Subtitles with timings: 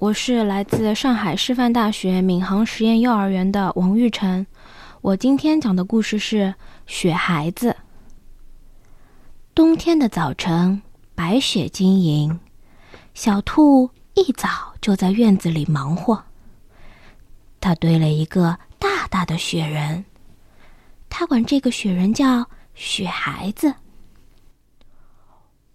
[0.00, 4.46] 我是来自上海师范大学闵行实验幼儿园的王玉成。
[5.02, 6.36] 我今天讲的故事是
[6.86, 7.72] 《雪孩子》。
[9.54, 10.80] 冬天的早晨，
[11.14, 12.40] 白雪晶莹，
[13.12, 14.48] 小兔一早
[14.80, 16.24] 就在院子里忙活。
[17.60, 20.06] 它堆了一个大大的雪人，
[21.10, 23.74] 它管这个雪人叫雪孩子。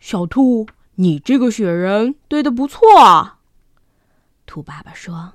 [0.00, 0.66] 小兔，
[0.96, 3.37] 你这个雪人堆的不错啊。
[4.48, 5.34] 兔爸爸说：“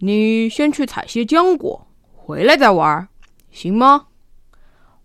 [0.00, 3.08] 你先去采些浆果，回来再玩，
[3.50, 4.08] 行吗？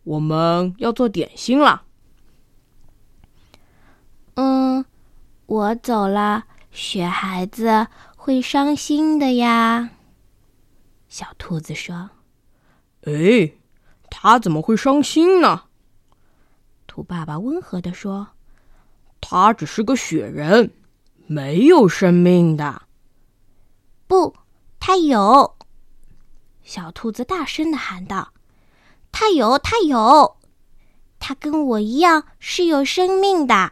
[0.04, 1.84] 我们要做点心了。
[4.36, 4.84] ”“嗯，
[5.46, 9.92] 我走了，雪孩子会伤心的呀。”
[11.08, 12.10] 小兔子说。
[13.08, 13.54] “哎，
[14.10, 15.64] 他怎么会伤心呢？”
[16.88, 18.28] 兔爸爸温和地说
[19.22, 20.72] ：“他只是个雪人。”
[21.34, 22.82] 没有生命的，
[24.06, 24.36] 不，
[24.82, 25.56] 它有。
[26.62, 28.34] 小兔子大声的喊道
[29.14, 30.38] ：“它有，它有，
[31.20, 33.72] 它跟我一样是有生命的，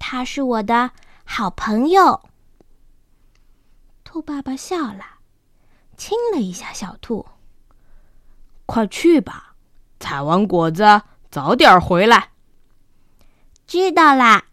[0.00, 0.90] 它是我的
[1.22, 2.28] 好朋友。”
[4.02, 5.04] 兔爸爸笑了，
[5.96, 7.24] 亲了一下小兔。
[8.66, 9.54] 快去吧，
[10.00, 12.32] 采完果子早点回来。
[13.64, 14.46] 知道啦。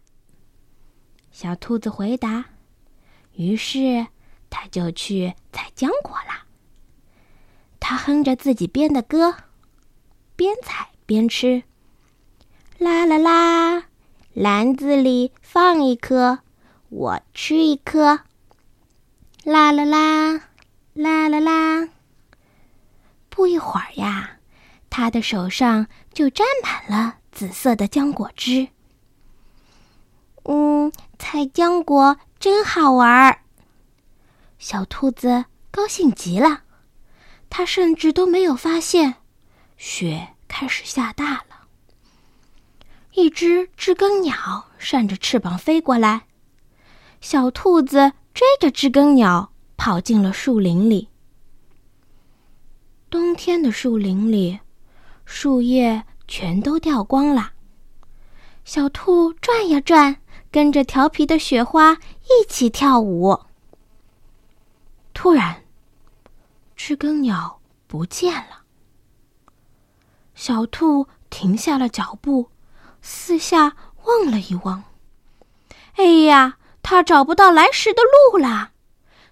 [1.42, 2.44] 小兔子回答，
[3.32, 4.06] 于是
[4.48, 6.46] 它就去采浆果了。
[7.80, 9.34] 它哼着自己编的歌，
[10.36, 11.64] 边采边吃。
[12.78, 13.86] 啦啦啦，
[14.32, 16.38] 篮子里放一颗，
[16.90, 18.20] 我吃一颗。
[19.42, 20.42] 啦啦啦，
[20.92, 21.88] 啦啦啦。
[23.28, 24.38] 不一会儿呀，
[24.88, 28.68] 他的手上就沾满了紫色的浆果汁。
[30.44, 30.92] 嗯。
[31.18, 33.42] 采浆果真好玩儿，
[34.58, 36.62] 小兔子高兴极了。
[37.48, 39.14] 它甚至都没有发现，
[39.76, 41.68] 雪开始下大了。
[43.12, 46.26] 一只知更鸟扇着翅膀飞过来，
[47.20, 51.08] 小兔子追着知更鸟跑进了树林里。
[53.08, 54.58] 冬天的树林里，
[55.24, 57.52] 树叶全都掉光了。
[58.64, 60.16] 小兔转呀转。
[60.52, 63.40] 跟着调皮的雪花一起跳舞。
[65.14, 65.64] 突然，
[66.76, 68.62] 知更鸟不见了。
[70.34, 72.50] 小兔停下了脚步，
[73.00, 74.84] 四下望了一望。
[75.94, 78.72] 哎呀，它找不到来时的路啦！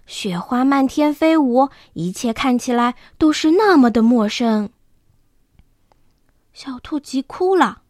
[0.07, 4.71] 雪花漫天飞舞，一切看起来都是那么的陌生。
[6.53, 7.83] 小兔急哭了：“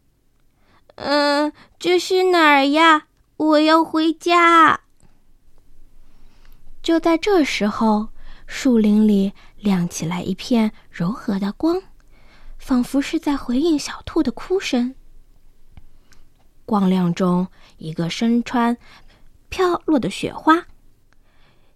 [0.96, 4.80] 嗯，这是哪儿呀？”我要回家。
[6.82, 8.08] 就在这时候，
[8.46, 11.80] 树林里亮起来一片柔和的光，
[12.58, 14.94] 仿佛是在回应小兔的哭声。
[16.64, 17.48] 光亮中，
[17.78, 18.76] 一个身穿
[19.48, 20.66] 飘落的雪花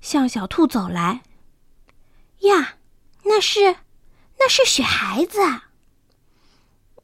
[0.00, 1.22] 向小兔走来。
[2.40, 2.76] 呀，
[3.24, 3.76] 那是，
[4.38, 5.40] 那是雪孩子。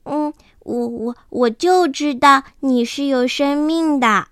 [0.05, 4.29] 嗯，我我我就知道你是有生命的。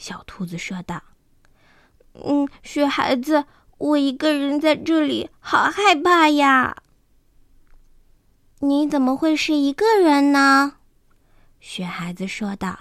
[0.00, 1.02] 小兔子说道
[2.24, 3.44] ：“嗯，雪孩子，
[3.76, 6.74] 我一个人在这里，好害怕呀。
[8.60, 10.76] ”“你怎么会是一个人呢？”
[11.60, 12.78] 雪孩子说道：“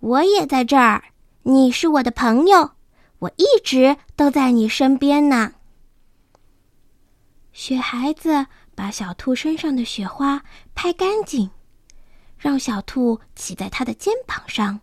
[0.00, 1.04] 我也在这儿，
[1.44, 2.72] 你是我的朋友，
[3.20, 5.52] 我一直都在你身边呢。”
[7.54, 10.42] 雪孩子把小兔身上的雪花
[10.74, 11.52] 拍干净，
[12.36, 14.80] 让小兔骑在他的肩膀上。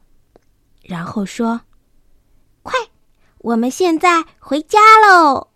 [0.84, 1.62] 然后说
[2.62, 2.78] ：“快，
[3.40, 5.48] 我们现在回家喽。”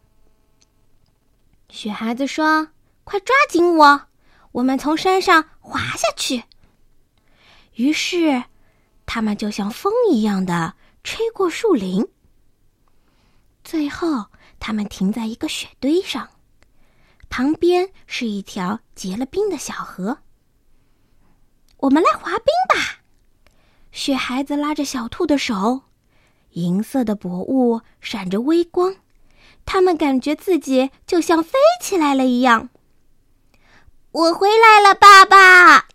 [1.70, 2.70] 雪孩子说
[3.04, 4.08] ：“快抓紧我，
[4.54, 6.44] 我们从山上滑下去。”
[7.76, 8.46] 于是，
[9.06, 10.74] 他们就像风一样的
[11.04, 12.08] 吹过树林。
[13.64, 14.26] 最后，
[14.60, 16.30] 他们停在一个雪堆上，
[17.30, 20.20] 旁边是一条结了冰的小河。
[21.78, 23.02] 我们来滑冰吧。
[23.98, 25.82] 雪孩子拉着小兔的手，
[26.52, 28.98] 银色的薄雾闪着微光，
[29.66, 32.70] 他们感觉自己就像飞起来了一样。
[34.12, 35.88] 我回来了，爸爸！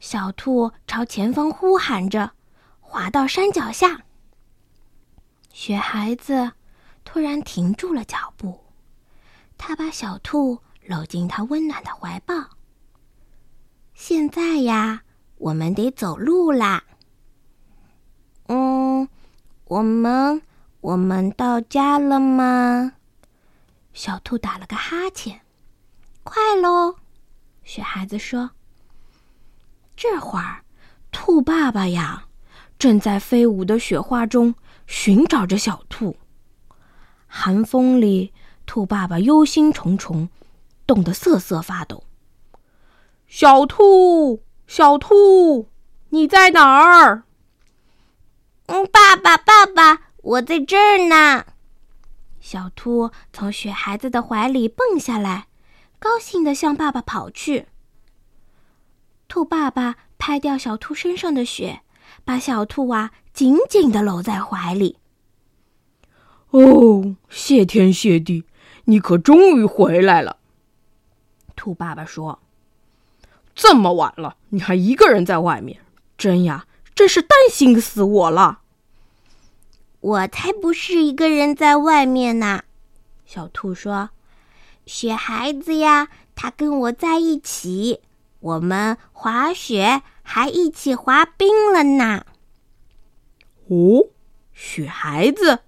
[0.00, 2.32] 小兔朝前方呼喊着，
[2.80, 4.02] 滑到山脚下。
[5.52, 6.50] 雪孩子
[7.04, 8.64] 突然停住了脚步，
[9.56, 12.34] 他把小兔搂进他温暖的怀抱。
[13.94, 15.04] 现在呀。
[15.38, 16.84] 我们得走路啦。
[18.48, 19.08] 嗯，
[19.64, 20.42] 我们
[20.80, 22.92] 我们到家了吗？
[23.92, 25.40] 小兔打了个哈欠。
[26.22, 26.96] 快喽，
[27.64, 28.50] 雪孩子说。
[29.96, 30.62] 这会儿，
[31.10, 32.26] 兔爸爸呀，
[32.78, 34.54] 正在飞舞的雪花中
[34.86, 36.16] 寻找着小兔。
[37.26, 38.32] 寒风里，
[38.66, 40.28] 兔爸爸忧心忡忡，
[40.86, 42.04] 冻得瑟瑟发抖。
[43.26, 45.68] 小兔，小兔，
[46.10, 47.22] 你在哪儿？
[48.66, 51.46] 嗯，爸爸，爸爸，我在这儿呢。
[52.40, 55.46] 小兔从雪孩子的怀里蹦下来，
[55.98, 57.66] 高兴地向爸爸跑去。
[59.28, 61.82] 兔爸爸拍掉小兔身上的雪，
[62.24, 64.98] 把小兔啊紧紧地搂在怀里。
[66.50, 68.44] 哦，谢天谢地，
[68.84, 70.38] 你可终于回来了！
[71.56, 72.40] 兔爸爸说
[73.56, 75.80] ：“这么晚了，你还一个人在外面，
[76.16, 78.60] 真呀，真是担心死我了。”
[80.00, 82.62] 我才不是一个人在外面呢，
[83.24, 84.10] 小兔说
[84.86, 88.02] ：“雪孩子呀，他跟我在一起。”
[88.38, 92.24] 我们滑雪还一起滑冰了呢。
[93.68, 94.10] 哦，
[94.52, 95.60] 雪孩子，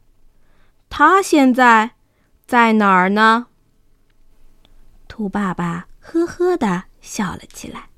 [0.89, 1.93] 他现在
[2.47, 3.47] 在哪儿呢？
[5.09, 7.89] 兔爸爸呵呵的笑了起来。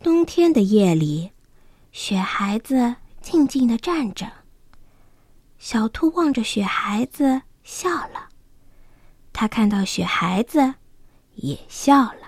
[0.00, 1.32] 冬天的夜里，
[1.90, 4.30] 雪孩子静静的站着。
[5.58, 8.28] 小兔望着雪孩子笑了，
[9.32, 10.74] 它看到雪孩子
[11.36, 12.25] 也笑了。